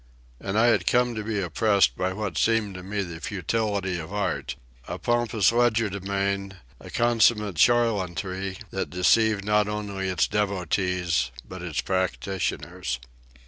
[0.39, 4.11] And I had come to be oppressed by what seemed to me the futility of
[4.11, 12.99] art—a pompous legerdemain, a consummate charlatanry that deceived not only its devotees but its practitioners.